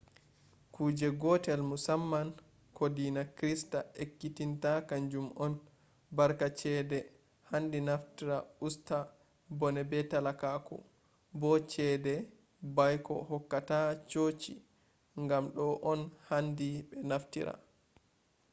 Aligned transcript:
kuje 0.73 1.07
gotel 1.21 1.59
musamman 1.71 2.27
ko 2.77 2.83
dina 2.97 3.23
krista 3.37 3.79
ekkitinta 4.03 4.71
kanjum 4.89 5.27
on 5.43 5.51
barka 6.17 6.47
chede 6.59 6.99
handi 7.49 7.79
nafftra 7.87 8.35
usta 8.67 8.97
bone 9.59 9.81
be 9.89 9.99
talakaku 10.11 10.77
bo 11.39 11.51
chede 11.71 12.15
baiko 12.75 13.15
hokkata 13.29 13.79
chochi 14.11 14.53
gam 15.29 15.45
do 15.55 15.67
on 15.91 15.99
handi 16.29 16.69
be 16.89 16.95
naftira 17.09 17.53